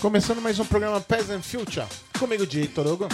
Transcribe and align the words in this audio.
Começando 0.00 0.40
mais 0.40 0.60
um 0.60 0.64
programa 0.64 1.00
Peasant 1.00 1.42
Future, 1.42 1.84
comigo 2.20 2.46
de 2.46 2.68
Torugo. 2.68 3.08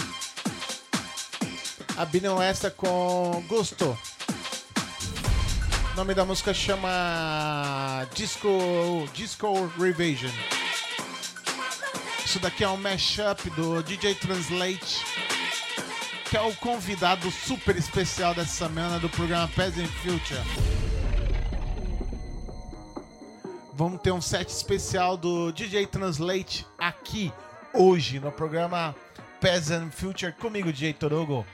Abrindo 1.97 2.39
essa 2.39 2.69
com 2.69 3.43
Gusto. 3.47 3.97
O 5.91 5.95
nome 5.95 6.13
da 6.13 6.23
música 6.23 6.53
chama 6.53 8.07
Disco, 8.13 8.49
Disco 9.15 9.67
Revision. 9.79 10.31
Isso 12.23 12.37
daqui 12.37 12.63
é 12.63 12.69
um 12.69 12.77
mashup 12.77 13.49
do 13.51 13.81
DJ 13.81 14.13
Translate, 14.13 15.03
que 16.29 16.37
é 16.37 16.41
o 16.41 16.53
convidado 16.57 17.31
super 17.31 17.75
especial 17.77 18.35
dessa 18.35 18.65
semana 18.65 18.99
do 18.99 19.09
programa 19.09 19.47
Peasant 19.55 19.89
Future. 20.03 20.74
Vamos 23.77 23.99
ter 23.99 24.13
um 24.13 24.21
set 24.21 24.47
especial 24.47 25.17
do 25.17 25.51
DJ 25.51 25.85
Translate 25.85 26.65
aqui 26.77 27.29
hoje 27.73 28.21
no 28.21 28.31
programa 28.31 28.95
Peasant 29.41 29.91
Future 29.91 30.31
comigo, 30.31 30.71
DJ 30.71 30.93
Torugo. 30.93 31.45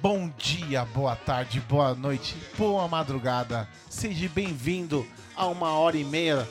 Bom 0.00 0.32
dia, 0.38 0.86
boa 0.86 1.14
tarde, 1.14 1.60
boa 1.68 1.94
noite, 1.94 2.34
boa 2.56 2.88
madrugada. 2.88 3.68
Seja 3.90 4.30
bem-vindo 4.30 5.06
a 5.36 5.46
uma 5.46 5.72
hora 5.72 5.98
e 5.98 6.04
meia 6.04 6.48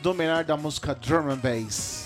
do 0.00 0.14
melhor 0.14 0.44
da 0.44 0.56
música 0.56 0.94
Drum 0.94 1.30
and 1.30 1.38
Bass. 1.38 2.03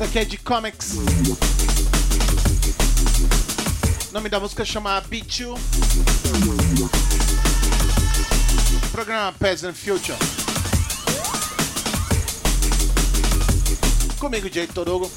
Essa 0.00 0.06
daqui 0.06 0.18
é 0.18 0.24
de 0.24 0.38
comics. 0.38 0.94
O 4.08 4.14
nome 4.14 4.30
da 4.30 4.40
música 4.40 4.64
chama 4.64 5.02
You. 5.38 5.58
Programa 8.92 9.30
Peasant 9.38 9.74
Future. 9.74 10.16
Comigo, 14.18 14.48
DJ 14.48 14.68
Torugo. 14.68 15.12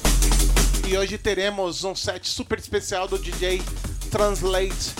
E 0.86 0.98
hoje 0.98 1.16
teremos 1.16 1.82
um 1.84 1.96
set 1.96 2.28
super 2.28 2.58
especial 2.58 3.08
do 3.08 3.18
DJ 3.18 3.62
Translate. 4.10 4.92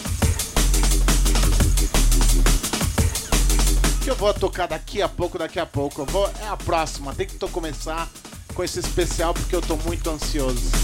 Que 4.02 4.10
eu 4.10 4.16
vou 4.16 4.32
tocar 4.32 4.66
daqui 4.66 5.02
a 5.02 5.10
pouco, 5.10 5.38
daqui 5.38 5.60
a 5.60 5.66
pouco. 5.66 6.00
Eu 6.00 6.06
vou, 6.06 6.26
é 6.40 6.48
a 6.48 6.56
próxima, 6.56 7.14
tem 7.14 7.26
que 7.26 7.38
começar 7.50 8.08
com 8.54 8.62
esse 8.62 8.78
especial 8.78 9.34
porque 9.34 9.54
eu 9.54 9.60
tô 9.60 9.76
muito 9.76 10.08
ansioso. 10.08 10.83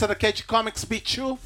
Essa 0.00 0.16
é 0.22 0.30
de 0.30 0.44
Comics 0.44 0.84
B2. 0.84 1.36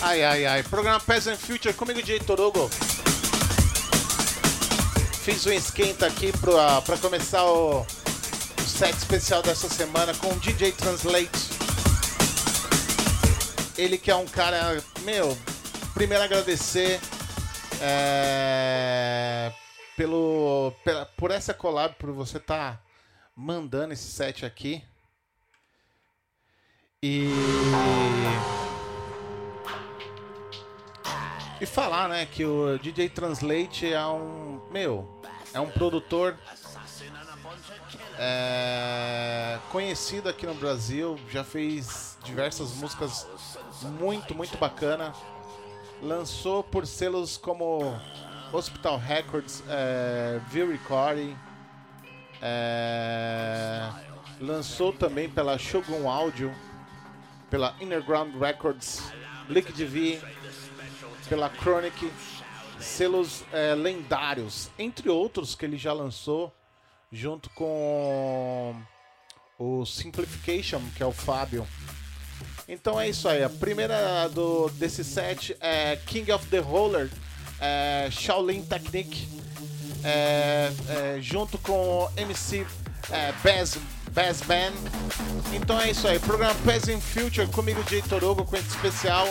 Ai, 0.00 0.24
ai, 0.24 0.46
ai. 0.46 0.62
Programa 0.62 0.98
Peasant 1.00 1.36
Future 1.36 1.74
comigo, 1.74 2.00
DJ 2.00 2.20
Torugo. 2.20 2.70
Fiz 5.22 5.44
um 5.44 5.52
esquenta 5.52 6.06
aqui 6.06 6.32
pra, 6.38 6.80
pra 6.80 6.96
começar 6.96 7.44
o, 7.44 7.82
o 7.82 8.62
set 8.66 8.96
especial 8.96 9.42
dessa 9.42 9.68
semana 9.68 10.14
com 10.14 10.28
o 10.28 10.36
DJ 10.36 10.72
Translate. 10.72 11.50
Ele 13.76 13.98
que 13.98 14.10
é 14.10 14.16
um 14.16 14.24
cara, 14.24 14.82
meu, 15.04 15.36
primeiro 15.92 16.24
agradecer 16.24 16.98
é, 17.80 19.17
pelo, 19.98 20.72
pela, 20.84 21.04
por 21.04 21.32
essa 21.32 21.52
collab, 21.52 21.96
por 21.96 22.12
você 22.12 22.36
estar 22.36 22.76
tá 22.76 22.82
mandando 23.34 23.92
esse 23.92 24.08
set 24.08 24.46
aqui. 24.46 24.80
E. 27.02 27.28
E 31.60 31.66
falar, 31.66 32.08
né, 32.08 32.24
que 32.26 32.44
o 32.44 32.78
DJ 32.78 33.08
Translate 33.08 33.92
é 33.92 34.06
um. 34.06 34.62
Meu, 34.70 35.20
é 35.52 35.58
um 35.58 35.68
produtor 35.68 36.38
é, 38.16 39.58
conhecido 39.72 40.28
aqui 40.28 40.46
no 40.46 40.54
Brasil, 40.54 41.18
já 41.28 41.42
fez 41.42 42.16
diversas 42.22 42.72
músicas 42.74 43.26
muito, 43.98 44.32
muito 44.32 44.56
bacana 44.58 45.12
lançou 46.02 46.62
por 46.62 46.86
selos 46.86 47.36
como 47.36 47.98
Hospital 48.52 48.98
Records, 48.98 49.62
é, 49.68 50.40
Recording, 50.52 51.36
é, 52.40 53.90
lançou 54.40 54.92
também 54.92 55.28
pela 55.28 55.58
Shogun 55.58 56.08
Audio, 56.08 56.54
pela 57.50 57.74
Underground 57.80 58.34
Records, 58.36 59.12
Liquid 59.48 59.78
V, 59.78 60.20
pela 61.28 61.50
Chronic, 61.50 62.10
selos 62.80 63.44
é, 63.52 63.74
lendários, 63.74 64.70
entre 64.78 65.08
outros 65.08 65.54
que 65.54 65.64
ele 65.64 65.76
já 65.76 65.92
lançou, 65.92 66.54
junto 67.10 67.50
com 67.50 68.74
o 69.58 69.84
Simplification, 69.84 70.80
que 70.96 71.02
é 71.02 71.06
o 71.06 71.12
Fábio. 71.12 71.66
Então 72.68 73.00
é 73.00 73.08
isso 73.08 73.28
aí. 73.28 73.42
A 73.42 73.48
primeira 73.48 74.28
do, 74.28 74.68
desse 74.70 75.02
set 75.02 75.56
é 75.60 75.96
King 75.96 76.30
of 76.32 76.46
the 76.48 76.58
Roller, 76.58 77.10
é, 77.60 78.08
Shaolin 78.10 78.62
Technique, 78.62 79.28
é, 80.04 80.70
é, 80.88 81.18
junto 81.20 81.58
com 81.58 82.08
MC 82.16 82.66
é, 83.10 83.32
Bez, 83.42 83.78
Bez 84.12 84.40
Band. 84.42 84.72
Então 85.52 85.80
é 85.80 85.90
isso 85.90 86.06
aí, 86.06 86.18
programa 86.18 86.54
Present 86.56 87.00
Future 87.00 87.46
comigo, 87.48 87.82
DJ 87.84 88.02
Torogo 88.02 88.44
com 88.44 88.56
esse 88.56 88.68
especial 88.68 89.28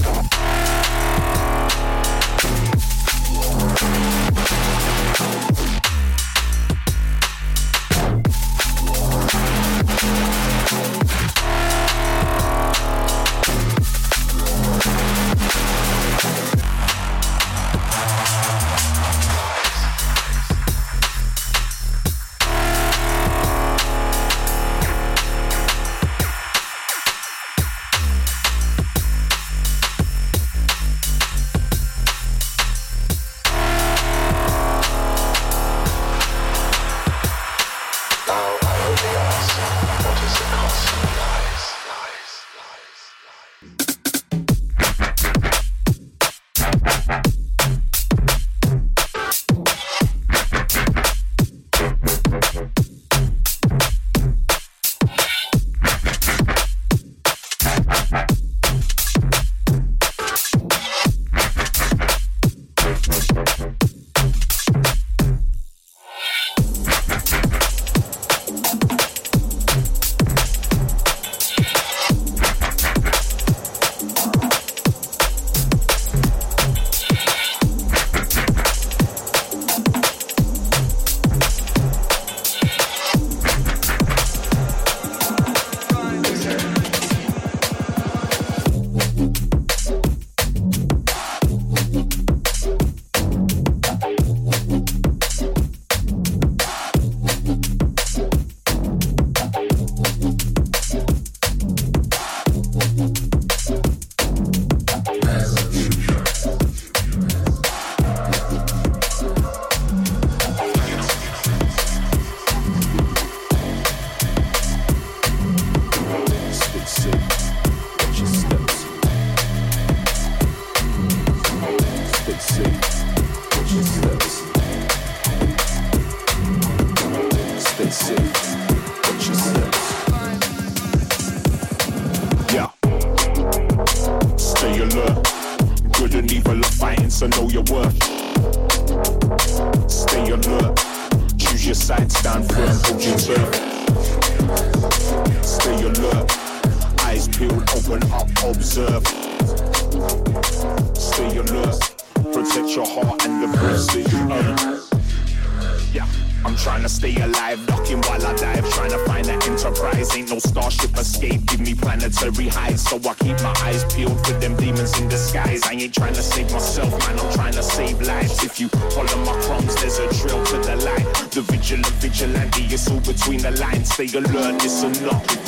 enough. 174.83 175.38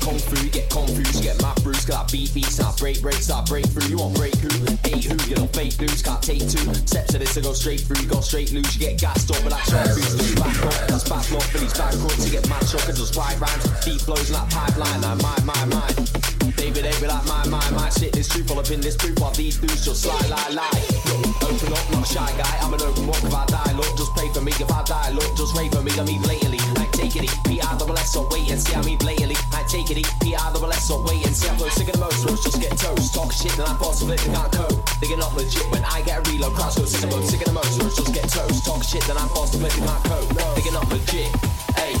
kung 0.00 0.18
fu, 0.18 0.36
you 0.44 0.50
get 0.50 0.68
confused, 0.70 1.16
you 1.16 1.22
get 1.22 1.40
my 1.42 1.54
bruise, 1.62 1.84
Got 1.84 2.08
I 2.08 2.12
beat 2.12 2.32
beats, 2.34 2.58
and 2.58 2.68
I 2.68 2.72
break 2.76 2.96
start 3.20 3.46
I 3.46 3.50
break 3.50 3.66
through. 3.68 3.88
You 3.88 3.98
want 3.98 4.16
break 4.16 4.34
who? 4.36 4.50
Hate 4.84 5.04
who? 5.04 5.16
You 5.28 5.36
don't 5.36 5.52
fake 5.52 5.78
news, 5.80 6.02
can't 6.02 6.22
take 6.22 6.40
two 6.40 6.64
steps 6.86 7.14
of 7.14 7.20
this 7.20 7.34
to 7.34 7.40
go 7.40 7.52
straight 7.52 7.80
through. 7.80 8.02
You 8.02 8.08
go 8.08 8.20
straight 8.20 8.52
loose, 8.52 8.74
you 8.74 8.80
get 8.80 9.00
gassed 9.00 9.30
up, 9.30 9.42
but 9.44 9.52
that's 9.52 9.70
short 9.70 9.86
boost, 9.94 10.18
that's 10.18 10.34
back 10.34 10.58
up, 10.64 10.88
that's 10.88 11.08
back 11.08 11.26
up, 11.32 11.46
and 11.54 11.62
he's 11.62 11.76
back 11.76 11.94
up 11.94 12.12
to 12.16 12.30
get 12.30 12.48
mad 12.48 12.64
shook 12.68 12.86
and 12.88 12.96
just 12.96 13.16
wide 13.16 13.38
rhymes, 13.40 13.64
deep 13.84 14.00
flows 14.00 14.28
in 14.28 14.34
that 14.34 14.48
pipeline, 14.50 15.00
like 15.00 15.20
my, 15.22 15.36
my, 15.44 15.64
my. 15.72 15.88
David 16.56 16.84
be 17.00 17.06
like 17.06 17.24
my, 17.26 17.46
my, 17.48 17.62
my. 17.70 17.88
Shit, 17.90 18.12
this 18.12 18.28
truth, 18.28 18.50
all 18.50 18.58
up 18.58 18.70
in 18.70 18.80
this 18.80 18.96
proof, 18.96 19.18
while 19.20 19.32
these 19.32 19.58
dudes 19.58 19.84
just 19.84 20.06
lie, 20.06 20.26
lie, 20.28 20.50
lie. 20.50 20.82
Open 21.42 21.72
up, 21.72 21.86
not 21.92 22.04
a 22.04 22.12
shy 22.12 22.30
guy, 22.36 22.54
I'm 22.60 22.74
an 22.74 22.82
open 22.82 23.06
one, 23.06 23.20
if 23.24 23.34
I 23.34 23.46
die, 23.46 23.72
look, 23.76 23.90
just 23.96 24.12
pray 24.14 24.28
for 24.32 24.40
me, 24.40 24.52
if 24.52 24.70
I 24.70 24.82
die, 24.84 25.10
look, 25.10 25.36
just 25.36 25.54
pray 25.54 25.68
for 25.68 25.82
me, 25.82 25.92
I'm 25.98 26.08
even 26.08 26.28
late 26.28 26.49
take 27.10 27.24
it 27.24 27.44
be 27.44 27.60
out 27.62 27.78
the 27.78 27.84
less 27.86 28.16
Wait 28.30 28.50
and 28.50 28.60
see 28.60 28.72
how 28.72 28.82
me 28.82 28.94
it. 28.94 29.54
I 29.54 29.62
take 29.64 29.90
it 29.90 30.06
be 30.20 30.36
out 30.36 30.52
the 30.54 30.60
less 30.60 30.90
Wait 30.90 31.26
and 31.26 31.34
see 31.34 31.48
how 31.48 31.54
I'm 31.54 31.70
sick 31.70 31.88
of 31.88 31.94
the 31.94 32.00
most. 32.00 32.24
Roads 32.24 32.44
just 32.44 32.60
get 32.60 32.76
toast. 32.78 33.14
Talk 33.14 33.32
shit 33.32 33.52
and 33.58 33.66
I 33.66 33.76
boss 33.78 34.02
of 34.02 34.10
it, 34.10 34.20
they 34.20 34.32
can't 34.32 34.52
cope. 34.52 35.00
They 35.00 35.08
get 35.08 35.18
not 35.18 35.34
legit 35.34 35.68
when 35.70 35.84
I 35.84 36.02
get 36.02 36.26
a 36.26 36.30
reload. 36.30 36.54
Crowds 36.54 36.76
go 36.76 36.84
sick 36.84 37.02
of 37.02 37.10
the 37.10 37.52
most. 37.52 37.80
Roads 37.80 37.96
just 37.96 38.14
get 38.14 38.28
toast. 38.28 38.64
Talk 38.64 38.84
shit 38.84 39.08
and 39.08 39.18
I 39.18 39.26
boss 39.28 39.54
of 39.54 39.64
it, 39.64 39.72
they 39.72 39.86
can't 39.86 40.04
cope. 40.04 40.54
They 40.54 40.62
get 40.62 40.72
not 40.72 40.88
legit. 40.88 41.49
Hey, 41.76 41.94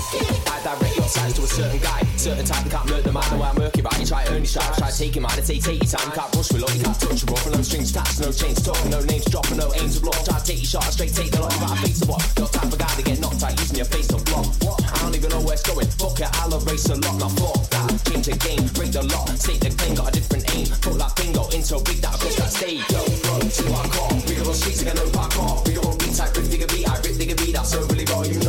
I 0.50 0.56
direct 0.62 0.96
your 0.96 1.08
size 1.08 1.34
to 1.34 1.42
a 1.42 1.46
certain 1.46 1.80
guy. 1.80 2.02
Certain 2.16 2.44
type, 2.44 2.64
you 2.64 2.70
can't 2.70 2.88
murder 2.88 3.12
man 3.12 3.24
the 3.30 3.36
way 3.36 3.48
I 3.48 3.52
murk 3.58 3.78
it 3.78 3.84
right. 3.84 3.98
You 4.00 4.06
try 4.06 4.24
earn 4.28 4.44
your 4.44 4.52
stripes, 4.52 4.78
try 4.78 4.90
taking 4.90 5.24
and 5.24 5.44
say 5.44 5.58
take 5.58 5.82
your 5.82 5.90
time. 5.90 6.12
Can't 6.12 6.34
rush 6.36 6.52
with 6.52 6.62
lot, 6.62 6.74
you 6.74 6.82
can't 6.84 7.00
touch 7.00 7.24
rough. 7.24 7.46
No 7.50 7.62
strings 7.62 7.90
attached, 7.90 8.20
no 8.20 8.32
chains 8.32 8.60
talking, 8.62 8.90
no 8.90 9.00
names 9.00 9.24
dropping, 9.26 9.56
no 9.56 9.72
aims 9.74 9.96
to 9.96 10.02
block. 10.02 10.20
Try 10.24 10.38
to 10.38 10.44
take 10.44 10.60
your 10.60 10.70
shot, 10.80 10.84
straight 10.92 11.14
take 11.14 11.30
the 11.32 11.40
lot. 11.40 11.52
Got 11.60 11.78
a 11.78 11.82
face 11.82 12.00
to 12.00 12.06
what? 12.08 12.22
Your 12.36 12.48
type 12.48 12.72
of 12.72 12.78
guy 12.78 12.92
to 12.94 13.02
get 13.02 13.20
knocked 13.20 13.42
out 13.42 13.56
using 13.60 13.76
your 13.76 13.88
face 13.88 14.08
to 14.08 14.18
block. 14.28 14.46
I 14.60 14.96
don't 15.02 15.16
even 15.16 15.30
know 15.30 15.40
where 15.40 15.54
it's 15.54 15.64
going. 15.64 15.88
Fuck 15.96 16.20
it, 16.20 16.30
I'll 16.40 16.52
erase 16.60 16.86
a 16.92 16.96
lot. 16.96 17.16
Now 17.16 17.32
fuck 17.40 17.62
that. 17.72 17.88
Change 18.08 18.26
the 18.26 18.36
game, 18.36 18.64
break 18.76 18.92
the 18.92 19.02
lock. 19.04 19.28
State 19.36 19.60
the 19.60 19.70
claim, 19.70 19.94
got 19.94 20.08
a 20.08 20.12
different 20.12 20.44
aim. 20.56 20.66
Put 20.80 20.98
that 21.00 21.16
bingo 21.16 21.48
into 21.56 21.80
big 21.84 22.04
that 22.04 22.16
across 22.16 22.36
that 22.36 22.50
stage. 22.52 22.84
Yo, 22.88 23.00
bro, 23.24 23.40
to 23.40 23.64
our 23.76 23.86
car. 23.92 24.10
Go 24.10 24.48
on 24.48 24.56
streets, 24.56 24.80
we 24.80 24.88
got 24.88 24.96
no 24.96 25.06
park. 25.12 25.64
We 25.64 25.72
go 25.76 25.84
on 25.88 25.96
beat 26.00 26.16
type, 26.16 26.36
rip 26.36 26.48
digger 26.48 26.68
beat, 26.68 26.88
I 26.88 26.96
rip 27.00 27.16
digger 27.16 27.36
beat. 27.36 27.54
That's 27.54 27.72
so 27.72 27.84
really 27.88 28.04
got 28.04 28.28
you 28.28 28.39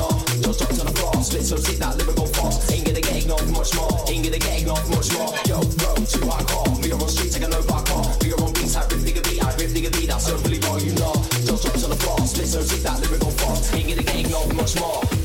so 1.52 1.58
sick 1.58 1.78
that 1.80 1.98
lyrical 1.98 2.26
fast. 2.28 2.72
Ain't 2.72 2.86
get 2.86 2.98
ignored 2.98 3.50
much 3.52 3.76
more. 3.76 3.92
Ain't 4.08 4.24
get 4.24 4.36
ignored 4.36 4.88
much 4.88 5.12
more. 5.12 5.36
Yo, 5.44 5.60
bro, 5.60 5.96
to 5.96 6.20
our 6.32 6.44
car. 6.48 6.64
We 6.80 6.88
go 6.88 6.96
on 6.96 7.10
streets, 7.10 7.36
we 7.36 7.42
got 7.42 7.52
no 7.52 7.62
park 7.64 7.86
car. 7.88 8.04
Go 8.24 8.46
on 8.46 8.54
beats, 8.54 8.74
type, 8.74 8.90
rip 8.92 9.04
digger 9.04 9.22
beat, 9.22 9.44
I 9.44 9.54
rip 9.56 9.74
digger 9.74 9.92
beat. 9.92 10.08
That's 10.08 10.28
so 10.28 10.38
really 10.48 10.60
got 10.60 10.82
you 10.82 10.94
know. 10.96 11.14
Just 11.44 11.64
drop 11.64 11.76
to 11.76 11.88
the 11.88 11.96
floor, 11.96 12.20
split 12.26 12.48
so 12.48 12.62
sick 12.62 12.82
that 12.84 13.02
lyrical 13.02 13.32
fast. 13.32 13.74
Ain't 13.76 13.88
get 13.88 14.16
ignored 14.16 14.56
much 14.56 14.80
more. 14.80 15.21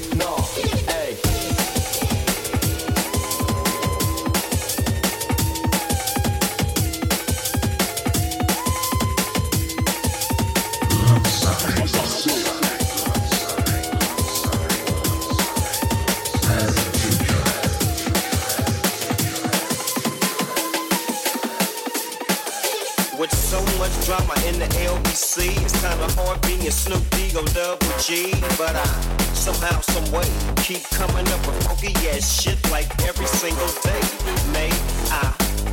Kinda 25.89 26.09
hard 26.19 26.41
being 26.43 26.71
Snoop 26.71 27.03
D 27.11 27.33
O 27.37 27.45
double 27.55 27.93
G. 28.03 28.33
But 28.59 28.75
I 28.75 28.87
somehow, 29.35 29.81
some 29.81 30.07
way 30.11 30.29
keep 30.57 30.83
coming 30.91 31.27
up 31.35 31.43
with 31.47 31.59
funky 31.65 31.93
ass 32.11 32.27
shit 32.43 32.59
like 32.71 32.91
every 33.09 33.27
single 33.27 33.71
day. 33.87 34.03
May 34.53 34.71
I 35.11 35.25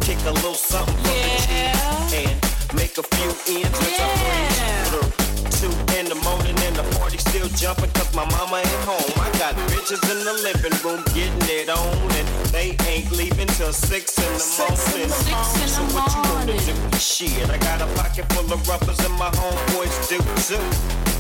kick 0.02 0.20
a 0.26 0.32
little 0.32 0.54
something 0.54 0.96
for 1.06 1.18
the 1.26 1.32
G's 1.46 2.14
and 2.22 2.36
make 2.76 2.98
a 2.98 3.06
few 3.16 3.32
ends 3.58 3.78
with 3.82 4.06
a 4.06 4.10
breeze 4.22 4.62
through. 4.90 5.10
Two 5.58 5.74
in 5.98 6.06
the 6.06 6.20
morning 6.28 6.58
and 6.74 6.86
the 6.86 6.98
party 6.98 7.18
still 7.18 7.48
jumping 7.50 7.90
cause 7.92 8.14
my 8.16 8.26
mama 8.26 8.58
ain't 8.58 8.86
home. 8.86 9.14
I 9.22 9.30
got 9.38 9.54
bitches 9.70 10.02
in 10.10 10.20
the 10.26 10.34
living 10.42 10.76
room 10.82 11.04
getting 11.14 11.50
it 11.50 11.70
on 11.70 11.98
and 12.18 12.28
they 12.50 12.76
ain't 12.88 13.12
leaving 13.12 13.48
till 13.48 13.74
six 13.74 14.18
in 14.18 14.32
the 14.34 14.46
morning. 14.58 15.10
so 15.10 15.82
what 15.94 16.10
you 16.16 16.24
gonna 16.24 16.58
do? 16.58 16.98
Shit, 16.98 17.50
I 17.50 17.58
got 17.58 17.82
a 17.82 17.88
pocket 18.00 18.26
full 18.34 18.52
of 18.52 18.68
rubbers 18.68 19.00
and 19.00 19.14
my 19.16 19.30
homeboys 19.30 19.96
do 20.10 20.18
too. 20.48 20.66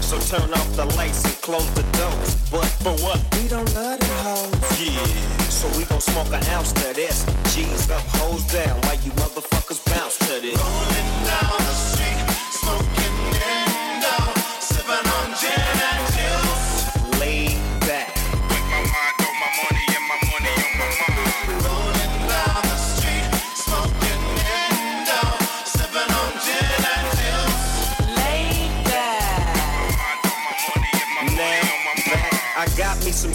So 0.01 0.17
turn 0.29 0.53
off 0.53 0.75
the 0.75 0.85
lights 0.97 1.23
and 1.25 1.35
close 1.41 1.69
the 1.73 1.83
doors. 1.97 2.35
But 2.49 2.69
for 2.81 2.93
what? 3.03 3.19
We 3.37 3.47
don't 3.47 3.69
love 3.75 3.99
them 3.99 4.17
hoes. 4.25 4.81
Yeah. 4.81 5.05
So 5.49 5.67
we 5.77 5.85
gon' 5.85 6.01
smoke 6.01 6.31
an 6.33 6.43
ounce 6.55 6.73
to 6.73 6.93
this. 6.93 7.25
G's 7.53 7.89
up, 7.89 8.01
hoes 8.19 8.43
down, 8.51 8.75
while 8.81 8.99
you 9.05 9.11
motherfuckers 9.21 9.81
bounce 9.85 10.17
to 10.19 10.41
this. 10.41 10.57
Rolling 10.57 11.09
down 11.29 11.57
the 11.57 11.75
street, 11.77 12.19
smoking 12.51 13.02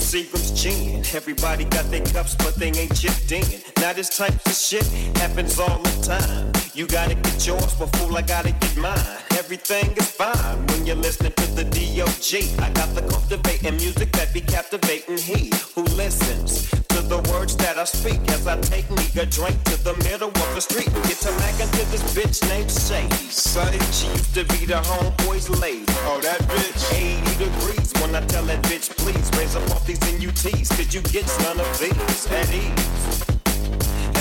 Seagram's 0.09 0.51
gin. 0.53 1.05
Everybody 1.15 1.65
got 1.65 1.85
their 1.91 2.01
cups, 2.01 2.35
but 2.37 2.55
they 2.55 2.69
ain't 2.69 2.97
chipped 2.97 3.31
in. 3.31 3.45
Now 3.77 3.93
this 3.93 4.09
type 4.09 4.33
of 4.47 4.55
shit 4.55 4.87
happens 5.19 5.59
all 5.61 5.83
the 5.83 6.03
time. 6.03 6.51
You 6.73 6.87
gotta 6.87 7.15
get 7.15 7.47
yours, 7.47 7.75
but 7.75 7.95
fool, 7.97 8.17
I 8.17 8.23
gotta 8.23 8.53
get 8.53 8.75
mine. 8.79 9.19
Everything 9.33 9.95
is 9.99 10.11
fine 10.11 10.67
when 10.69 10.87
you're 10.87 10.97
listening 10.97 11.33
to 11.33 11.47
the 11.55 11.65
D.O.G. 11.65 12.55
I 12.59 12.71
got 12.71 12.95
the 12.95 13.03
cultivating 13.03 13.77
music 13.77 14.11
that 14.13 14.33
be 14.33 14.41
captivating 14.41 15.19
he 15.19 15.53
who 15.75 15.83
listens 15.83 16.88
the 17.09 17.19
words 17.33 17.57
that 17.57 17.79
I 17.79 17.85
speak 17.85 18.21
as 18.29 18.47
I 18.47 18.61
take 18.61 18.89
me 18.91 19.05
a 19.21 19.25
drink 19.25 19.57
to 19.65 19.83
the 19.83 19.97
middle 20.05 20.29
of 20.29 20.55
the 20.55 20.61
street. 20.61 20.93
Get 21.09 21.19
to 21.25 21.33
mackin' 21.41 21.69
to 21.69 21.85
this 21.91 22.05
bitch 22.15 22.47
named 22.49 22.71
Sadie. 22.71 23.31
Say 23.31 23.79
she 23.93 24.09
used 24.09 24.35
to 24.35 24.45
be 24.45 24.67
the 24.67 24.81
homeboy's 24.85 25.49
lady. 25.49 25.85
Oh, 26.05 26.21
that 26.23 26.41
bitch. 26.53 26.85
80 26.93 27.45
degrees 27.45 27.93
when 28.01 28.15
I 28.15 28.21
tell 28.27 28.45
that 28.45 28.63
bitch, 28.65 28.95
please 28.99 29.31
raise 29.39 29.57
up 29.57 29.71
off 29.71 29.87
these 29.87 30.01
NUTs. 30.01 30.69
Could 30.77 30.93
you 30.93 31.01
get 31.01 31.27
none 31.41 31.59
of 31.59 31.79
these 31.81 32.27
at 32.31 32.53
ease? 32.53 33.25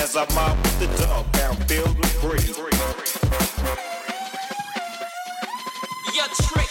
As 0.02 0.16
I 0.16 0.24
mob 0.34 0.56
with 0.56 0.78
the 0.80 1.04
dog 1.04 1.30
down 1.32 1.56
filled 1.68 1.96
with 1.98 2.20
breeze. 2.22 2.56
You 6.14 6.24
trick 6.40 6.67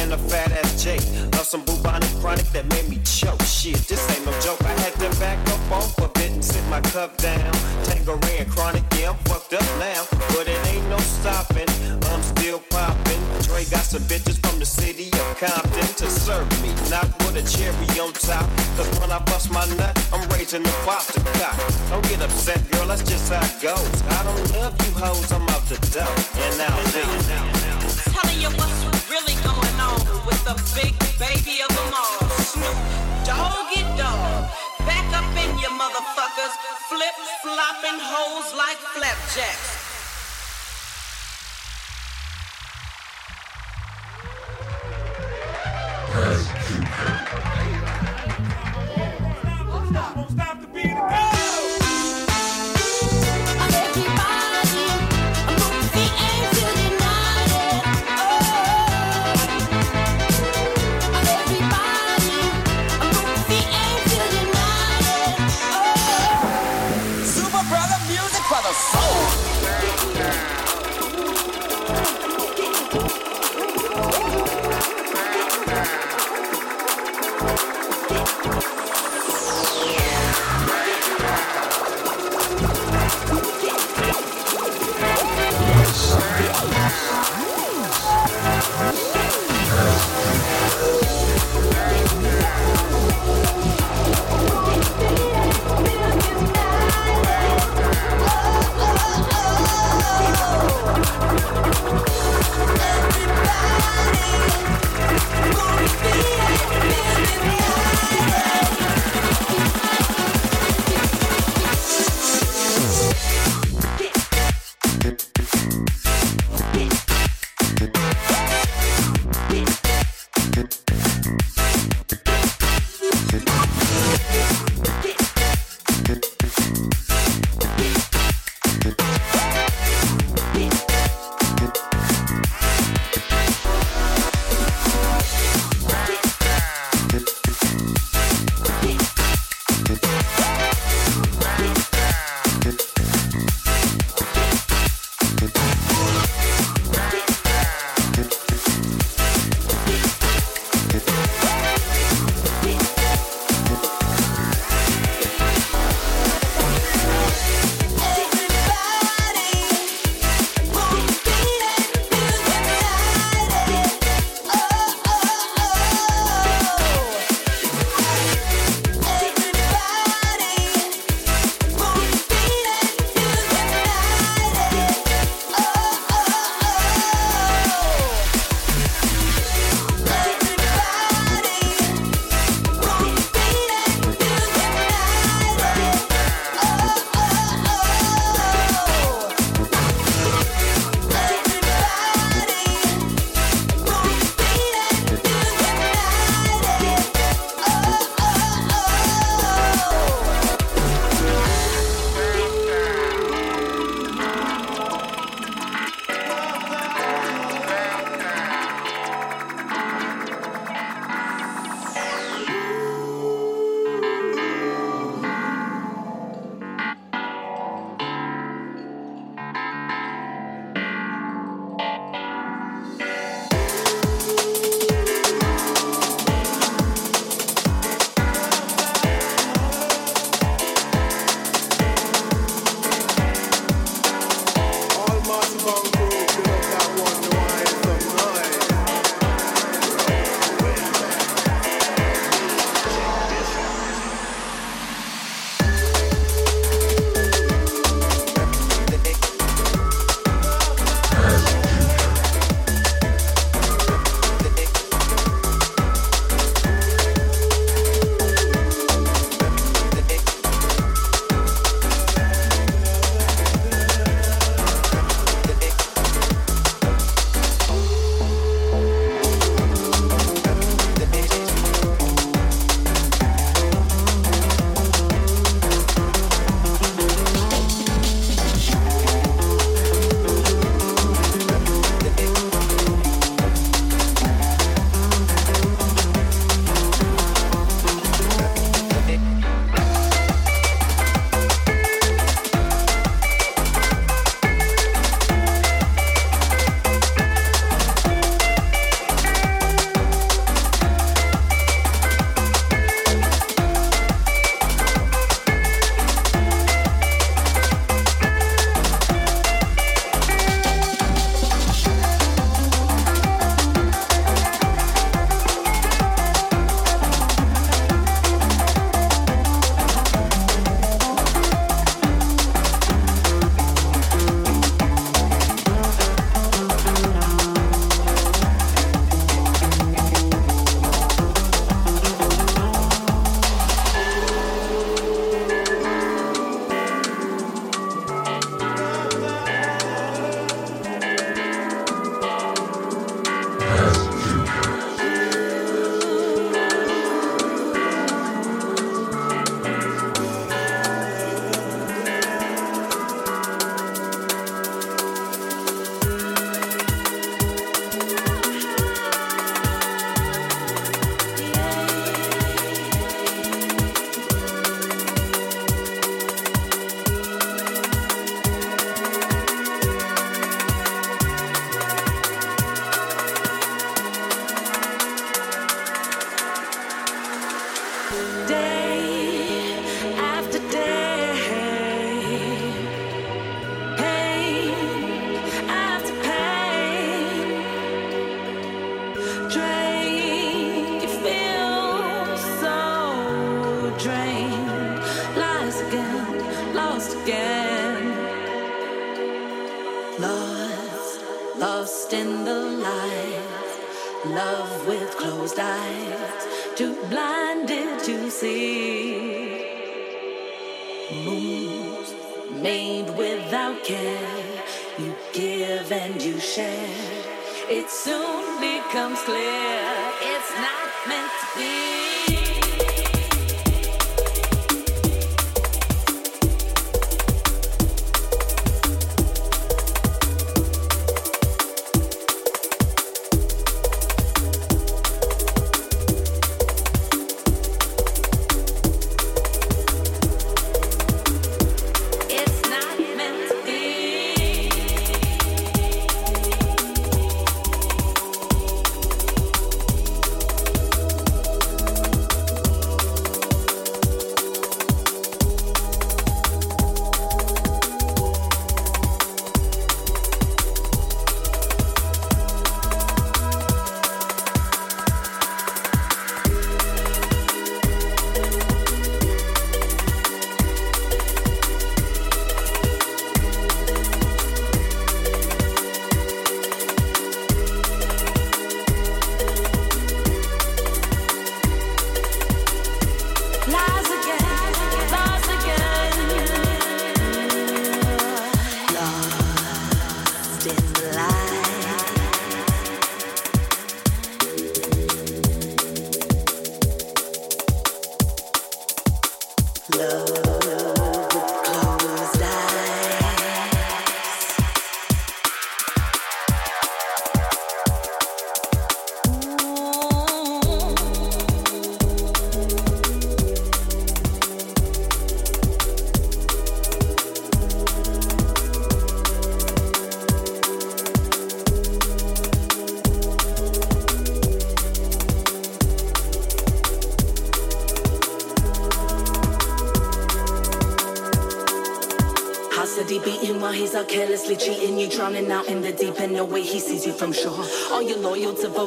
and 0.00 0.12
a 0.12 0.18
fat 0.18 0.52
ass 0.52 0.82
J 0.82 0.96
of 1.38 1.46
some 1.46 1.64
bubonic 1.64 2.08
chronic 2.20 2.46
that 2.52 2.66
made 2.70 2.88
me 2.88 2.98
choke. 3.04 3.40
Shit, 3.42 3.78
this 3.88 4.02
ain't 4.10 4.24
no 4.26 4.32
joke. 4.40 4.62
I 4.62 4.74
had 4.82 4.92
to 5.00 5.08
back 5.20 5.38
up 5.48 5.72
off 5.72 5.98
of 5.98 6.10
it 6.22 6.30
and 6.32 6.44
sit 6.44 6.62
my 6.68 6.80
cup 6.92 7.16
down. 7.16 7.54
And 7.90 8.04
chronic, 8.50 8.84
yeah, 8.98 9.10
I'm 9.10 9.16
fucked 9.24 9.54
up 9.54 9.66
now, 9.78 10.04
but 10.34 10.46
it 10.46 10.60
ain't 10.68 10.88
no 10.88 10.98
stopping. 10.98 11.68
I'm 12.12 12.22
still 12.22 12.60
popping. 12.70 13.20
Dre 13.42 13.64
got 13.70 13.84
some 13.84 14.02
bitches 14.02 14.38
from 14.44 14.58
the 14.58 14.66
city 14.66 15.08
of 15.08 15.26
Compton 15.40 15.88
to 16.00 16.10
serve 16.10 16.48
me, 16.62 16.70
not 16.90 17.06
with 17.24 17.36
a 17.36 17.44
cherry 17.48 17.88
on 18.00 18.12
top. 18.12 18.46
Cause 18.76 18.88
when 19.00 19.10
I 19.10 19.18
bust 19.30 19.50
my 19.50 19.64
nut, 19.76 19.94
I'm 20.12 20.28
raising 20.30 20.62
the 20.62 20.74
pop 20.84 21.04
to 21.14 21.20
cock. 21.40 21.56
Don't 21.90 22.04
get 22.08 22.20
upset, 22.22 22.60
girl, 22.70 22.86
that's 22.86 23.02
just 23.02 23.32
how 23.32 23.42
it 23.42 23.56
goes. 23.62 24.02
I 24.18 24.22
don't 24.24 24.44
love 24.52 24.74
you 24.84 24.92
hoes, 25.00 25.32
I'm 25.32 25.48
out 25.48 25.64
the 25.66 25.78
door. 25.92 26.14
And 26.44 26.58
now, 26.58 26.74
now, 27.28 27.73
Telling 28.14 28.40
you 28.40 28.50
what's 28.54 29.10
really 29.10 29.34
going 29.42 29.76
on 29.82 29.98
with 30.24 30.38
the 30.46 30.54
big 30.78 30.94
baby 31.18 31.62
of 31.66 31.70
them 31.74 31.92
all. 31.98 32.30
Snoop 32.46 32.78
Doggy 33.26 33.82
Dog. 33.98 34.48
Back 34.86 35.06
up 35.18 35.26
in 35.34 35.50
you 35.58 35.70
motherfuckers. 35.74 36.54
Flip 36.88 37.16
flopping 37.42 37.98
hoes 37.98 38.54
like 38.54 38.78
flapjacks. 38.94 39.73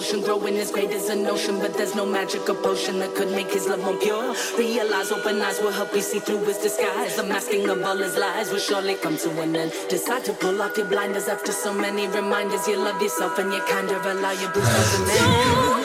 Devotion 0.08 0.26
growing 0.26 0.58
as 0.58 0.72
great 0.72 0.92
as 0.92 1.10
an 1.10 1.26
ocean, 1.28 1.60
but 1.60 1.74
there's 1.74 1.96
no 1.96 2.06
magic 2.06 2.48
or 2.50 2.56
potion 2.56 3.00
that 3.00 3.14
could 3.16 3.30
make 3.32 3.52
his 3.52 3.68
love 3.68 3.80
more 3.80 3.98
pure. 3.98 4.34
Realize 4.58 5.12
open 5.12 5.42
eyes 5.42 5.60
will 5.60 5.72
help 5.72 5.94
you 5.94 6.02
see 6.02 6.20
through 6.20 6.44
his 6.46 6.58
disguise. 6.58 7.16
The 7.16 7.24
masking 7.24 7.68
of 7.70 7.84
all 7.84 7.98
his 7.98 8.16
lies 8.16 8.52
will 8.52 8.60
surely 8.60 8.96
come 8.96 9.18
to 9.18 9.42
an 9.42 9.56
end. 9.56 9.74
Decide 9.90 10.24
to 10.26 10.34
pull 10.34 10.62
off 10.62 10.78
your 10.78 10.88
blinders 10.88 11.28
after 11.28 11.52
so 11.52 11.74
many 11.74 12.08
reminders. 12.08 12.68
You 12.68 12.78
love 12.78 13.02
yourself 13.02 13.38
and 13.40 13.52
you 13.52 13.60
kind 13.68 13.90
of 13.90 14.06
allow 14.06 14.32
your 14.32 14.52
boots 14.52 14.96
to 14.96 15.77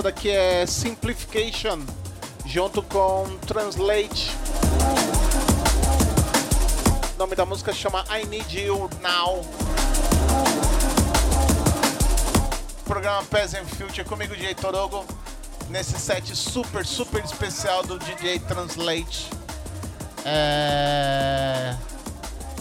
Essa 0.00 0.04
daqui 0.04 0.30
é 0.30 0.64
Simplification, 0.64 1.78
junto 2.46 2.82
com 2.82 3.36
Translate. 3.46 4.30
O 7.14 7.18
nome 7.18 7.36
da 7.36 7.44
música 7.44 7.70
chama 7.70 8.02
I 8.08 8.24
Need 8.24 8.58
You 8.58 8.88
Now. 9.02 9.44
Programa 12.86 13.22
Peasant 13.24 13.66
Future 13.66 14.02
comigo, 14.04 14.34
DJ 14.34 14.54
Torogo, 14.54 15.04
nesse 15.68 15.98
set 15.98 16.34
super, 16.34 16.86
super 16.86 17.22
especial 17.22 17.82
do 17.82 17.98
DJ 17.98 18.38
Translate. 18.38 19.28
É... 20.24 21.76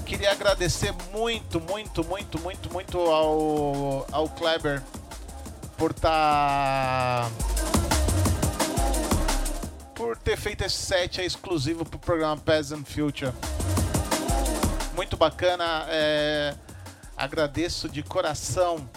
Queria 0.06 0.34
agradecer 0.34 0.94
muito, 1.14 1.62
muito, 1.62 2.04
muito, 2.04 2.38
muito, 2.38 2.70
muito 2.74 3.00
ao, 3.00 4.06
ao 4.12 4.28
Kleber 4.28 4.84
por 5.80 5.92
estar. 5.92 7.32
por 9.96 10.18
ter 10.18 10.38
feito 10.38 10.64
esse 10.66 10.76
set 10.76 11.22
exclusivo 11.22 11.86
pro 11.86 11.98
programa 11.98 12.36
Peasant 12.36 12.86
Future. 12.86 13.32
Muito 14.94 15.16
bacana, 15.16 15.86
é, 15.88 16.54
agradeço 17.16 17.88
de 17.88 18.04
coração. 18.04 18.90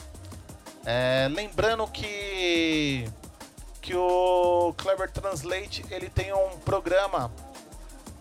É, 0.85 1.28
lembrando 1.30 1.87
que 1.87 3.09
que 3.80 3.95
o 3.97 4.74
Clever 4.76 5.11
Translate 5.11 5.85
ele 5.91 6.09
tem 6.09 6.33
um 6.33 6.59
programa 6.64 7.33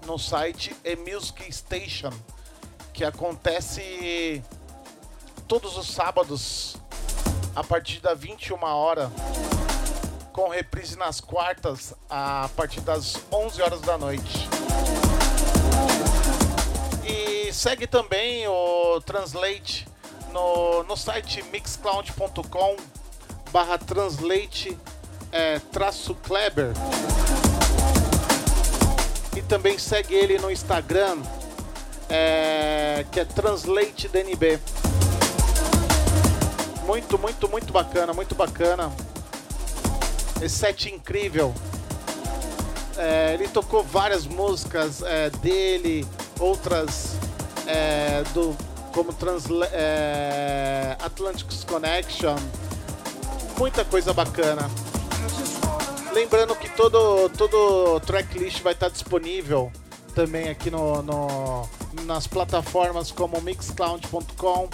no 0.05 0.17
site 0.17 0.75
E 0.83 0.95
Music 0.95 1.51
Station 1.51 2.11
que 2.93 3.03
acontece 3.03 4.43
todos 5.47 5.77
os 5.77 5.87
sábados 5.87 6.77
a 7.55 7.63
partir 7.63 7.99
da 7.99 8.13
21 8.13 8.63
hora 8.63 9.11
com 10.31 10.49
reprise 10.49 10.97
nas 10.97 11.19
quartas 11.19 11.93
a 12.09 12.49
partir 12.55 12.81
das 12.81 13.17
11 13.31 13.61
horas 13.61 13.81
da 13.81 13.97
noite. 13.97 14.47
E 17.05 17.51
segue 17.51 17.85
também 17.85 18.47
o 18.47 19.01
Translate 19.01 19.87
no, 20.31 20.83
no 20.83 20.95
site 20.95 21.43
mixcloud.com 21.43 22.77
barra 23.51 23.77
translate 23.77 24.77
é, 25.31 25.59
traço 25.71 26.15
Kleber. 26.15 26.71
E 29.35 29.41
também 29.41 29.77
segue 29.77 30.13
ele 30.13 30.37
no 30.39 30.51
Instagram, 30.51 31.17
é, 32.09 33.05
que 33.11 33.19
é 33.19 33.25
Translate 33.25 34.07
DNB. 34.07 34.59
Muito, 36.85 37.17
muito, 37.17 37.47
muito 37.47 37.71
bacana, 37.71 38.13
muito 38.13 38.35
bacana. 38.35 38.91
Esse 40.41 40.55
set 40.57 40.89
incrível. 40.93 41.53
É, 42.97 43.33
ele 43.33 43.47
tocou 43.47 43.83
várias 43.83 44.25
músicas 44.25 45.01
é, 45.01 45.29
dele, 45.29 46.05
outras 46.39 47.15
é, 47.67 48.23
do 48.33 48.55
como 48.93 49.13
Transla 49.13 49.65
é, 49.71 50.97
Atlantic's 51.01 51.63
Connection, 51.63 52.35
muita 53.57 53.85
coisa 53.85 54.11
bacana. 54.13 54.69
Lembrando 56.13 56.53
que 56.55 56.67
todo 56.69 57.29
todo 57.29 57.99
tracklist 58.01 58.61
vai 58.61 58.73
estar 58.73 58.89
disponível 58.89 59.71
também 60.13 60.49
aqui 60.49 60.69
no, 60.69 61.01
no- 61.01 61.69
nas 62.03 62.27
plataformas 62.27 63.11
como 63.11 63.39
mixcloud.com, 63.39 64.67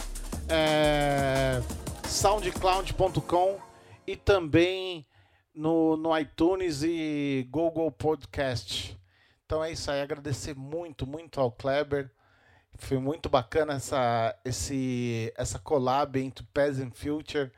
é, 0.50 1.62
soundcloud.com 2.08 3.60
e 4.08 4.16
também 4.16 5.06
no, 5.54 5.98
no 5.98 6.18
iTunes 6.18 6.82
e 6.82 7.46
Google 7.52 7.92
Podcast. 7.92 8.98
Então 9.46 9.64
é 9.64 9.72
isso 9.72 9.92
aí, 9.92 10.02
agradecer 10.02 10.56
muito, 10.56 11.06
muito 11.06 11.42
ao 11.42 11.52
Kleber. 11.52 12.10
Foi 12.76 12.98
muito 12.98 13.28
bacana 13.28 13.74
essa, 13.74 14.40
esse, 14.46 15.34
essa 15.36 15.60
collab 15.60 16.18
entre 16.20 16.46
Past 16.54 16.82
and 16.82 16.92
Future 16.92 17.52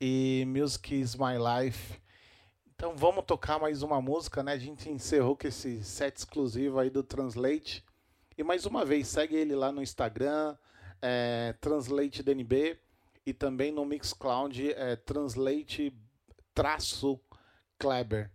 e 0.00 0.44
Music 0.48 0.98
is 0.98 1.14
My 1.14 1.36
Life. 1.36 2.00
Então 2.74 2.96
vamos 2.96 3.24
tocar 3.24 3.60
mais 3.60 3.82
uma 3.82 4.00
música, 4.00 4.42
né? 4.42 4.52
A 4.52 4.58
gente 4.58 4.88
encerrou 4.88 5.36
com 5.36 5.46
esse 5.46 5.84
set 5.84 6.16
exclusivo 6.16 6.78
aí 6.78 6.88
do 6.88 7.02
Translate. 7.02 7.84
E 8.38 8.42
mais 8.42 8.64
uma 8.64 8.84
vez, 8.84 9.06
segue 9.08 9.36
ele 9.36 9.54
lá 9.54 9.70
no 9.70 9.82
Instagram, 9.82 10.56
é, 11.00 11.54
Translate 11.60 12.22
DNB, 12.22 12.78
e 13.24 13.32
também 13.32 13.72
no 13.72 13.84
Mixcloud, 13.84 14.72
é, 14.72 14.96
Translate 14.96 15.92
traço 16.54 17.20
Kleber. 17.78 18.30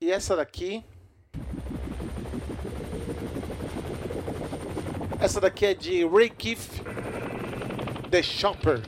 E 0.00 0.10
essa 0.10 0.36
daqui. 0.36 0.84
Essa 5.18 5.40
daqui 5.40 5.66
é 5.66 5.74
de 5.74 6.06
Ray 6.06 6.28
Keith, 6.28 6.82
The 8.10 8.22
Shopper, 8.22 8.82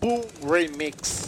Bull 0.00 0.26
Remix. 0.42 1.26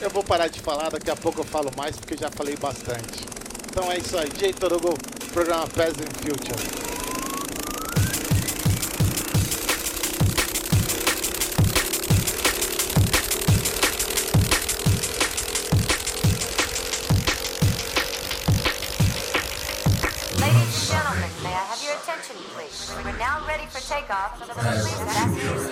Eu 0.00 0.08
vou 0.08 0.22
parar 0.22 0.48
de 0.48 0.60
falar, 0.60 0.90
daqui 0.90 1.10
a 1.10 1.16
pouco 1.16 1.40
eu 1.40 1.44
falo 1.44 1.70
mais, 1.76 1.96
porque 1.96 2.16
já 2.16 2.30
falei 2.30 2.56
bastante. 2.56 3.26
Então 3.68 3.90
é 3.90 3.98
isso 3.98 4.16
aí, 4.16 4.30
J. 4.30 4.52
Torugo, 4.54 4.94
programa 5.32 5.66
Past 5.68 6.00
and 6.00 6.10
Future. 6.22 6.79
shake 23.90 24.10
off 24.10 25.69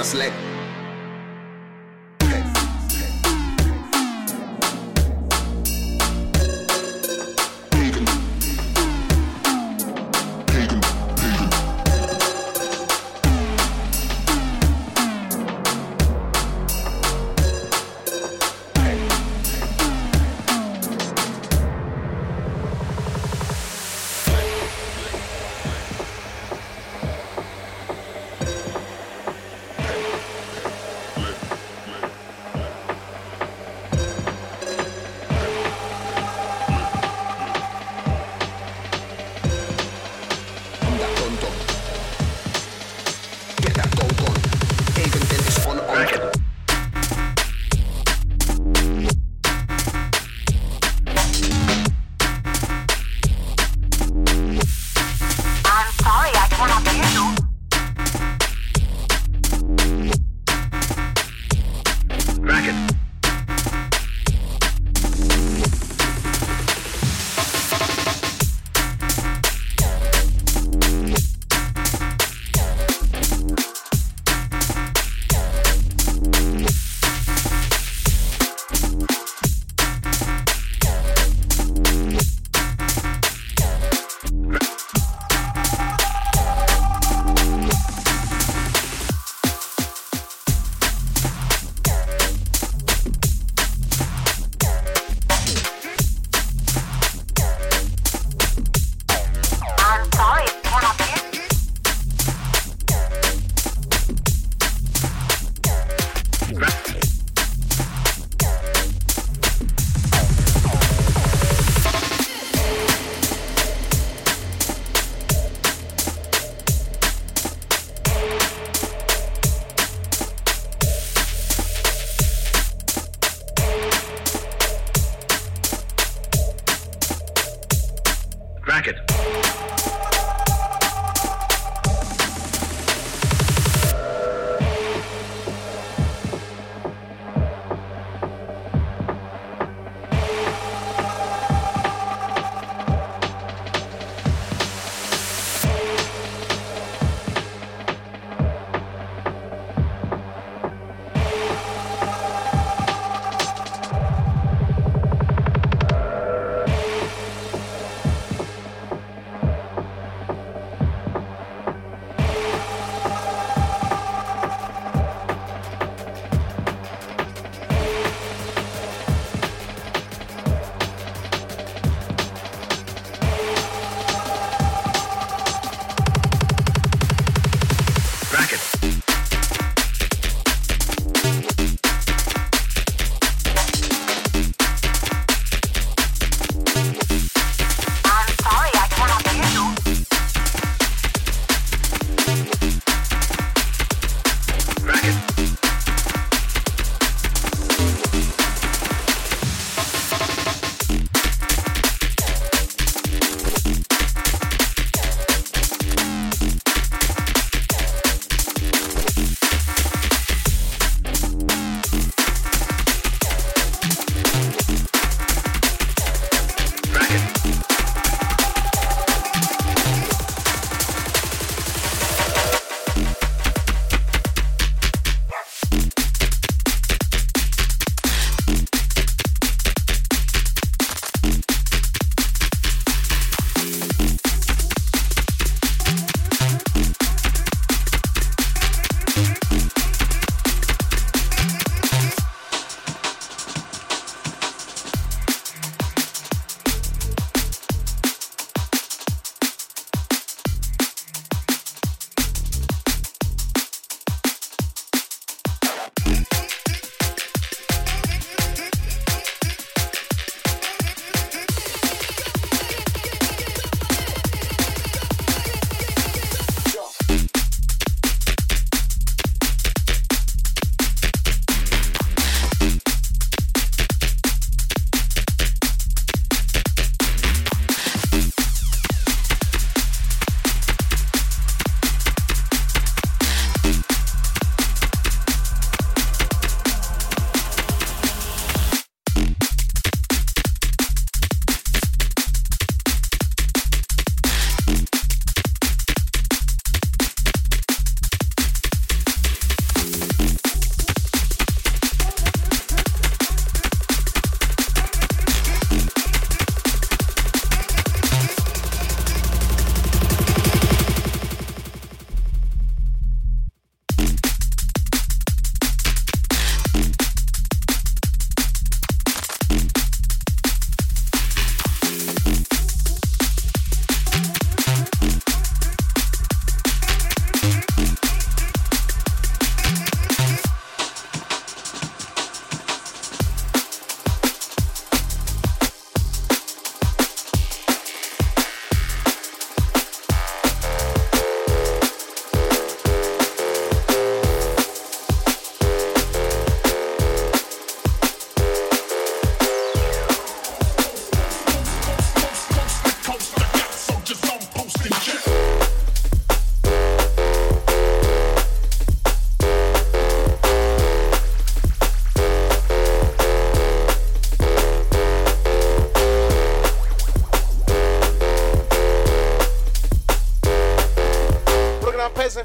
das 0.00 0.14
legs. 0.14 0.49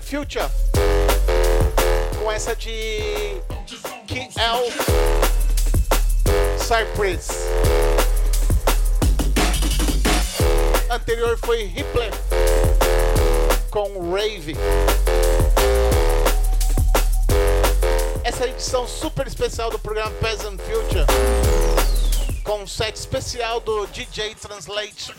Future. 0.06 0.46
Com 2.20 2.32
essa 2.32 2.56
de 2.56 3.42
KL 4.06 4.72
Cypress. 6.60 7.30
Anterior 10.92 11.40
foi 11.40 11.64
Ripley 11.64 12.12
com 13.72 14.12
Rave. 14.14 14.56
Essa 18.24 18.46
é 18.46 18.50
edição 18.50 18.88
super 18.88 19.26
especial 19.26 19.72
do 19.72 19.80
programa 19.80 20.12
Peasant 20.22 20.60
Future. 20.62 21.06
Com 22.44 22.62
um 22.62 22.68
set 22.68 22.96
especial 22.96 23.60
do 23.60 23.88
DJ 23.88 24.36
Translate. 24.36 25.16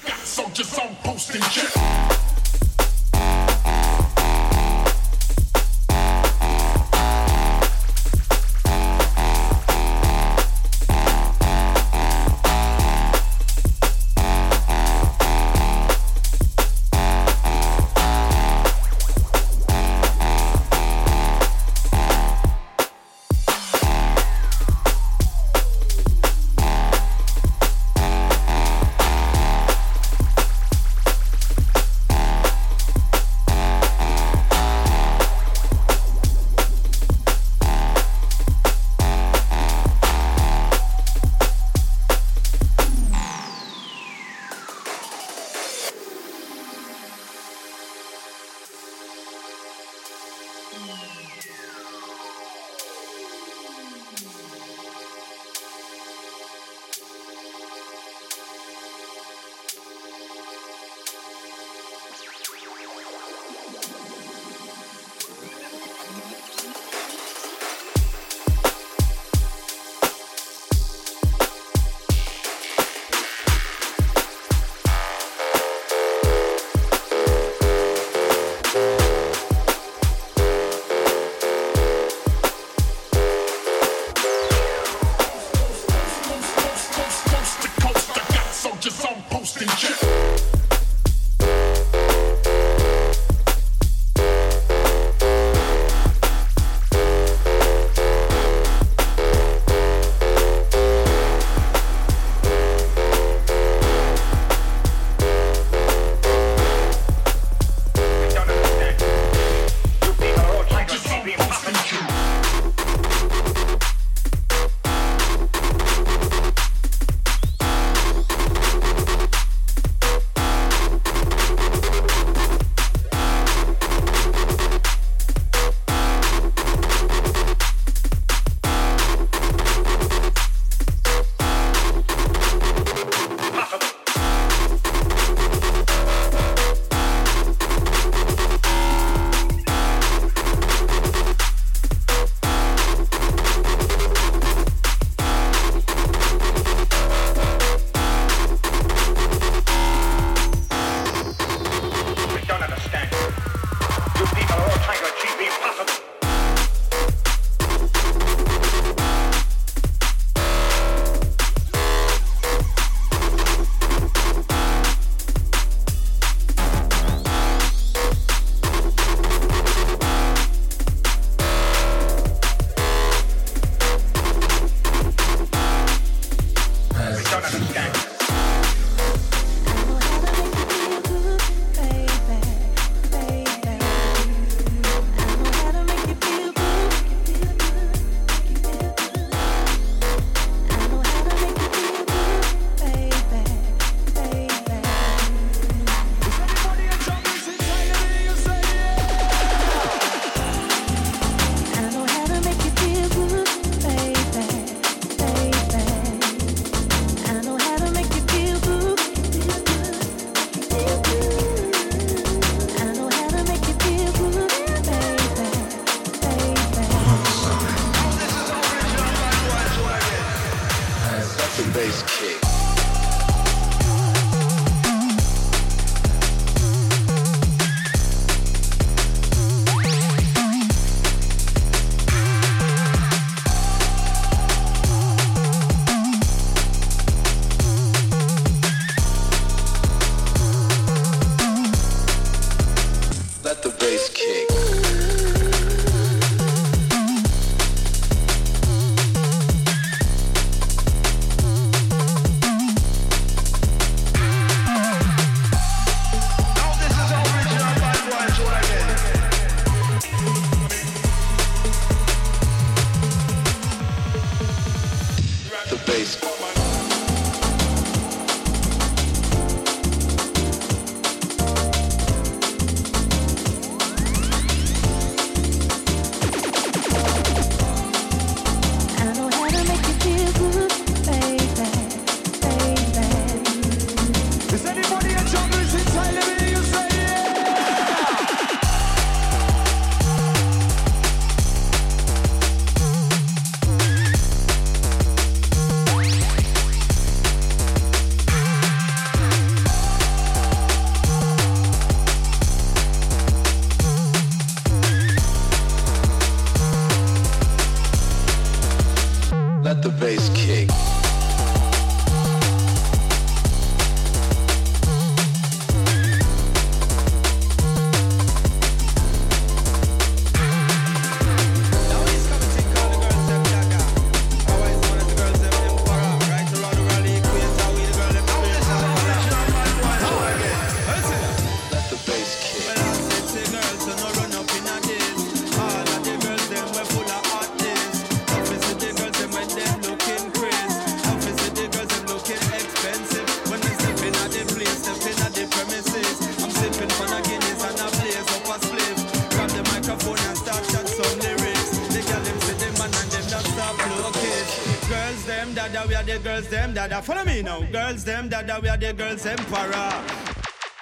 them, 358.06 358.28
that 358.28 358.62
we 358.62 358.68
are 358.68 358.76
the 358.76 358.92
girls 358.92 359.26
emperor. 359.26 359.92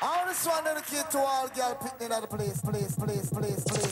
I 0.02 0.34
want 0.46 0.84
to 0.84 0.92
get 0.92 1.10
to 1.12 1.18
all 1.18 1.48
girl 1.48 1.74
picnic 1.82 2.10
at 2.12 2.20
the 2.20 2.28
place, 2.28 2.60
place, 2.60 2.94
place, 2.94 3.30
place, 3.30 3.64
place. 3.64 3.83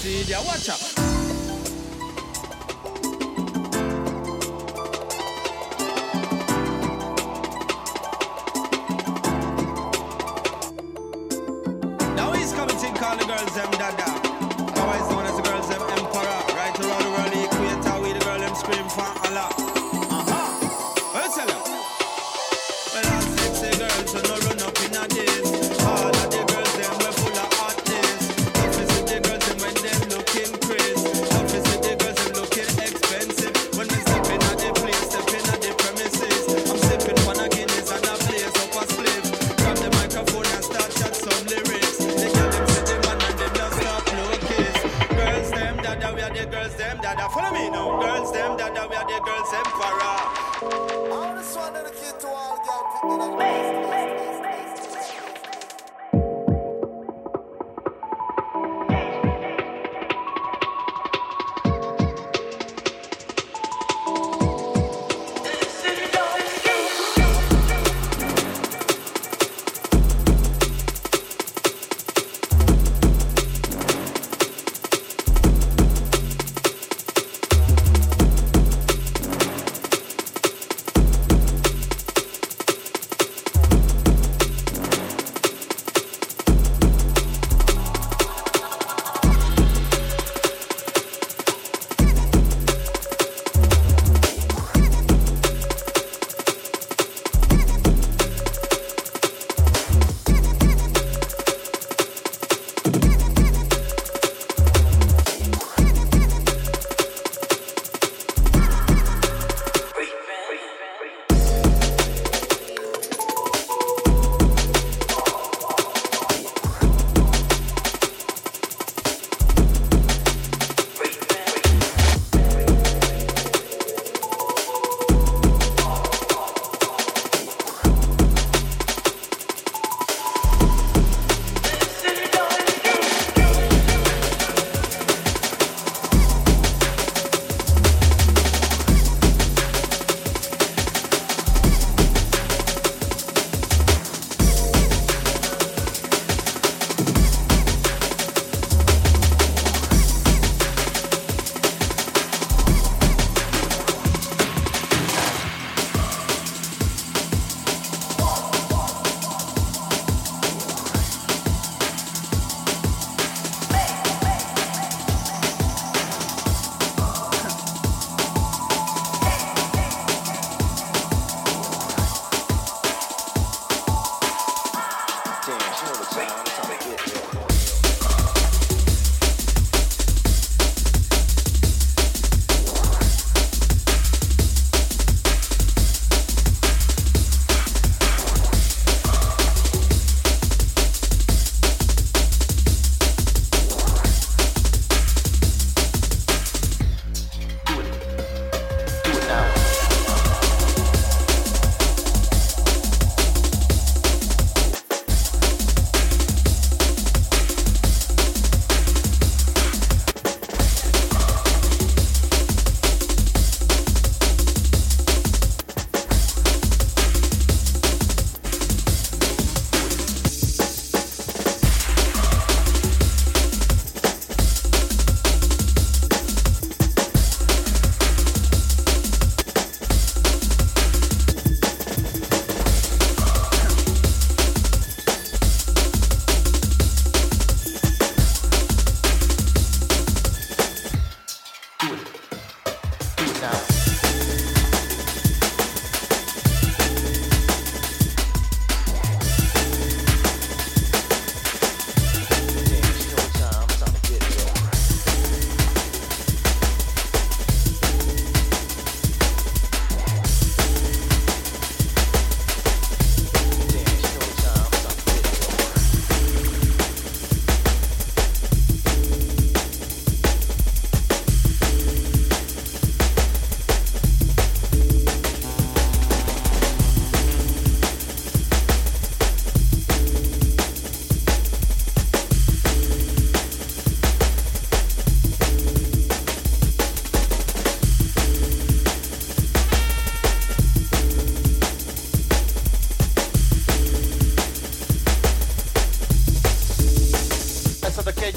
See 0.00 0.22
ya! 0.22 0.40
Watch 0.42 0.70
out. 0.70 0.79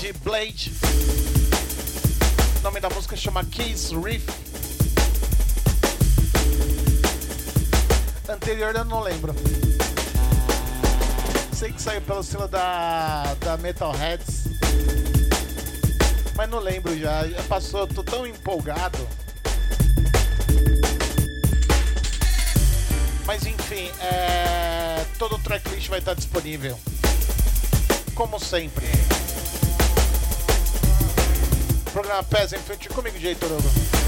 De 0.03 0.11
Blade. 0.11 0.69
O 2.59 2.61
nome 2.61 2.81
da 2.81 2.89
música 2.89 3.15
chama 3.15 3.41
Keys 3.45 3.91
Riff. 3.91 4.27
Anterior 8.27 8.75
eu 8.75 8.83
não 8.83 8.99
lembro. 8.99 9.33
Sei 11.53 11.71
que 11.71 11.81
saiu 11.81 12.01
pelo 12.01 12.21
selo 12.21 12.49
da, 12.49 13.33
da 13.35 13.55
Metalheads. 13.55 14.49
Mas 16.35 16.49
não 16.49 16.59
lembro 16.59 16.99
já. 16.99 17.25
Já 17.25 17.43
passou, 17.43 17.79
eu 17.81 17.87
tô 17.87 18.03
tão 18.03 18.27
empolgado. 18.27 19.07
Mas 23.25 23.45
enfim, 23.45 23.89
é... 24.01 25.05
todo 25.17 25.35
o 25.35 25.39
tracklist 25.39 25.87
vai 25.87 25.99
estar 25.99 26.13
disponível. 26.13 26.77
Como 28.13 28.37
sempre. 28.37 28.85
Programa 31.93 32.23
Pés 32.23 32.51
em 32.51 32.57
frente 32.57 32.89
comigo, 32.89 33.19
Jay 33.19 33.35
Torogo. 33.35 34.02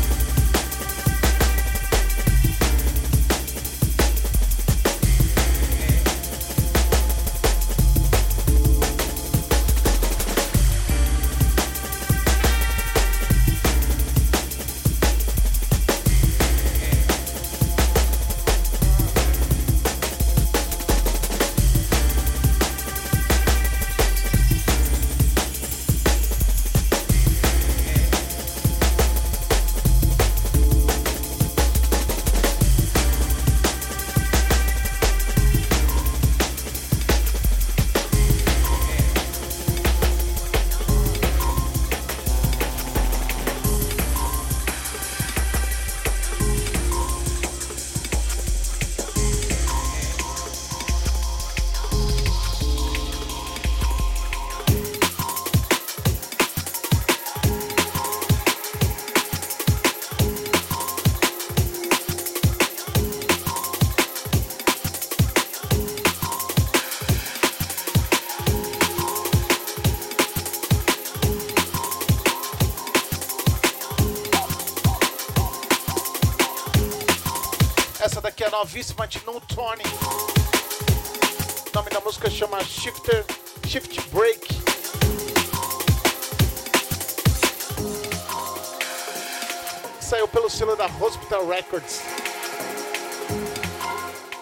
Novíssima 78.65 79.07
de 79.07 79.23
No 79.27 79.39
Tony. 79.41 79.83
O 81.67 81.75
nome 81.75 81.89
da 81.91 81.99
música 82.01 82.31
chama 82.31 82.63
Shifter 82.63 83.23
Shift 83.67 84.09
Break. 84.09 84.47
Saiu 90.01 90.27
pelo 90.27 90.49
selo 90.49 90.75
da 90.75 90.87
Hospital 90.87 91.47
Records. 91.47 92.01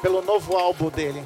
Pelo 0.01 0.21
novo 0.21 0.55
álbum 0.57 0.89
dele. 0.89 1.25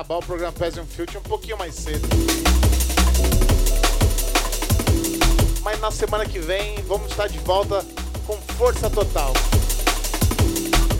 Acabar 0.00 0.16
o 0.16 0.20
programa 0.20 0.52
Peasant 0.52 0.86
Future 0.86 1.18
um 1.18 1.28
pouquinho 1.28 1.58
mais 1.58 1.74
cedo. 1.74 2.08
Mas 5.62 5.78
na 5.78 5.90
semana 5.90 6.24
que 6.24 6.38
vem 6.38 6.76
vamos 6.84 7.10
estar 7.10 7.28
de 7.28 7.38
volta 7.40 7.84
com 8.26 8.34
força 8.56 8.88
total. 8.88 9.34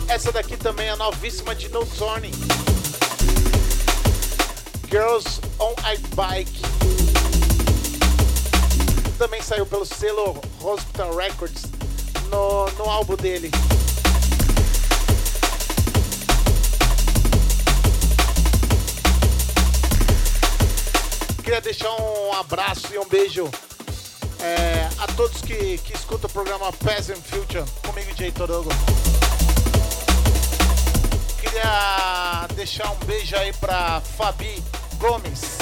Essa 0.07 0.31
daqui 0.31 0.55
também 0.55 0.87
é 0.87 0.95
novíssima 0.95 1.55
de 1.55 1.67
No 1.69 1.83
Turning. 1.83 2.31
Girls 4.87 5.41
on 5.59 5.73
a 5.83 5.95
Bike. 6.15 6.61
Também 9.17 9.41
saiu 9.41 9.65
pelo 9.65 9.85
selo 9.85 10.39
Hospital 10.61 11.15
Records 11.15 11.63
no, 12.29 12.69
no 12.77 12.87
álbum 12.87 13.15
dele. 13.15 13.49
Abraço 22.71 22.93
e 22.93 22.97
um 22.97 23.05
beijo 23.05 23.49
é, 24.39 24.87
a 24.97 25.07
todos 25.07 25.41
que, 25.41 25.77
que 25.79 25.93
escutam 25.93 26.29
o 26.29 26.33
programa 26.33 26.71
Peasant 26.71 27.19
Future, 27.19 27.65
comigo, 27.85 28.15
Jay 28.15 28.31
Torogo. 28.31 28.69
Queria 31.41 32.47
deixar 32.55 32.89
um 32.91 33.05
beijo 33.05 33.35
aí 33.35 33.51
pra 33.53 33.99
Fabi 33.99 34.63
Gomes, 34.99 35.57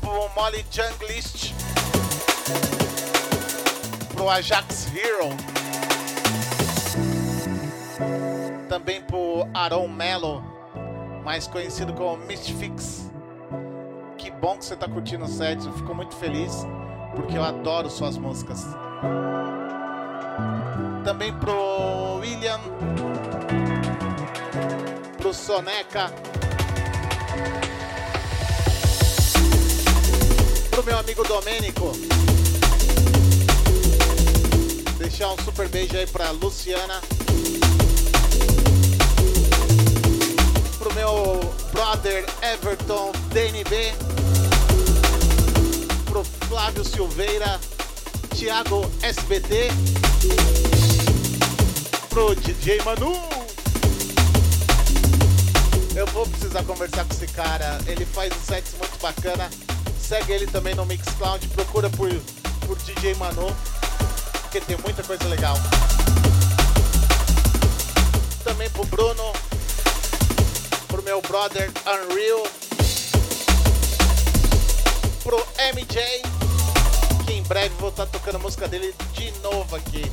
pro 0.00 0.28
Molly 0.34 0.64
Junglist, 0.70 1.52
pro 4.14 4.30
Ajax 4.30 4.86
Hero, 4.94 5.36
também 8.68 9.02
pro 9.02 9.46
Aaron 9.52 9.88
Mello, 9.88 10.42
mais 11.22 11.46
conhecido 11.46 11.92
como 11.92 12.16
Mystifics. 12.24 12.95
Bom 14.46 14.56
que 14.56 14.64
você 14.64 14.76
tá 14.76 14.88
curtindo 14.88 15.24
o 15.24 15.28
set, 15.28 15.66
eu 15.66 15.72
fico 15.72 15.92
muito 15.92 16.14
feliz, 16.14 16.64
porque 17.16 17.36
eu 17.36 17.42
adoro 17.42 17.90
suas 17.90 18.16
músicas. 18.16 18.64
Também 21.02 21.32
pro 21.32 22.18
William, 22.20 22.60
pro 25.18 25.34
Soneca, 25.34 26.12
pro 30.70 30.84
meu 30.84 30.96
amigo 30.96 31.24
Domênico. 31.26 31.90
Deixar 34.96 35.32
um 35.32 35.38
super 35.38 35.68
beijo 35.68 35.96
aí 35.96 36.06
pra 36.06 36.30
Luciana. 36.30 37.00
Pro 40.78 40.94
meu 40.94 41.40
brother 41.72 42.24
Everton 42.42 43.10
DNB. 43.32 44.05
Flávio 46.48 46.84
Silveira, 46.84 47.60
Thiago 48.34 48.88
SBT. 49.02 49.68
Pro 52.08 52.36
DJ 52.36 52.80
Manu. 52.82 53.12
Eu 55.94 56.06
vou 56.08 56.24
precisar 56.26 56.62
conversar 56.62 57.04
com 57.04 57.12
esse 57.14 57.26
cara. 57.26 57.78
Ele 57.86 58.06
faz 58.06 58.32
um 58.32 58.40
set 58.44 58.64
muito 58.78 58.96
bacana. 59.02 59.50
Segue 60.00 60.32
ele 60.32 60.46
também 60.46 60.74
no 60.74 60.86
Mixcloud. 60.86 61.48
Procura 61.48 61.90
por, 61.90 62.10
por 62.66 62.76
DJ 62.78 63.14
Manu. 63.16 63.54
Porque 64.42 64.60
tem 64.60 64.76
muita 64.78 65.02
coisa 65.02 65.24
legal. 65.26 65.56
Também 68.44 68.70
pro 68.70 68.84
Bruno. 68.86 69.32
Pro 70.86 71.02
meu 71.02 71.20
brother 71.22 71.72
Unreal. 71.86 72.65
Pro 75.26 75.44
MJ. 75.74 76.22
Que 77.26 77.32
em 77.32 77.42
breve 77.42 77.74
vou 77.80 77.88
estar 77.88 78.06
tocando 78.06 78.36
a 78.36 78.38
música 78.38 78.68
dele 78.68 78.94
de 79.12 79.32
novo 79.40 79.74
aqui. 79.74 80.08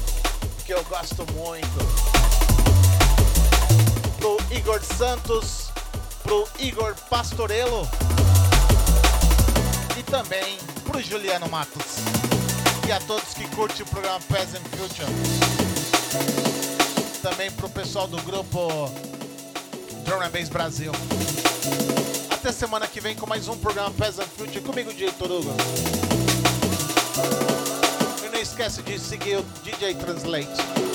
Que 0.66 0.74
eu 0.74 0.84
gosto 0.86 1.24
muito. 1.34 1.68
Pro 4.18 4.40
Igor 4.50 4.82
Santos. 4.82 5.70
Pro 6.24 6.48
Igor 6.58 6.96
Pastorello. 7.12 7.88
E 10.00 10.02
também 10.02 10.58
pro 10.84 11.00
Juliano 11.00 11.48
Matos. 11.48 11.98
E 12.88 12.92
a 12.92 13.00
todos 13.02 13.36
que 13.36 13.48
curtem 13.50 13.84
o 13.84 13.90
programa 13.90 14.20
Peasant 14.22 14.64
Future. 14.70 15.08
Também 17.22 17.52
pro 17.52 17.70
pessoal 17.70 18.08
do 18.08 18.20
grupo 18.24 18.92
and 20.24 20.32
Bass 20.32 20.50
Brasil. 20.50 20.92
Até 22.44 22.52
semana 22.52 22.86
que 22.86 23.00
vem 23.00 23.16
com 23.16 23.26
mais 23.26 23.48
um 23.48 23.58
programa 23.58 23.90
Peasant 23.92 24.28
Future 24.28 24.60
comigo, 24.60 24.92
DJ 24.92 25.14
Toruga. 25.14 25.52
E 28.22 28.30
não 28.30 28.38
esquece 28.38 28.82
de 28.82 29.00
seguir 29.00 29.38
o 29.38 29.44
DJ 29.64 29.96
Translate. 29.96 30.93